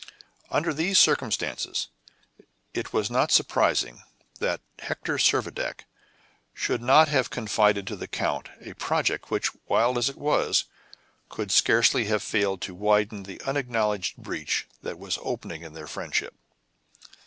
[0.49, 1.89] Under these circumstances,
[2.73, 4.01] it was not surprising
[4.39, 5.81] that Hector Servadac
[6.55, 10.65] should not have confided to the count a project which, wild as it was,
[11.29, 16.33] could scarcely have failed to widen the unacknowledged breach that was opening in their friendship.